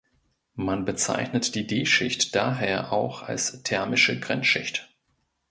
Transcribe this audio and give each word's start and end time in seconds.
Man 0.55 0.83
bezeichnet 0.83 1.53
die 1.53 1.67
D″-Schicht 1.67 2.33
daher 2.35 2.91
auch 2.91 3.21
als 3.21 3.61
thermische 3.61 4.19
Grenzschicht. 4.19 4.89